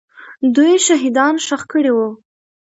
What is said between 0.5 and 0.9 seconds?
دوی